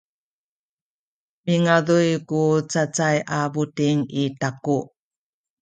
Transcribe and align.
midanguy 1.43 2.09
ku 2.29 2.41
cacay 2.71 3.17
a 3.37 3.39
buting 3.53 3.99
i 4.21 4.23
taku. 4.39 4.79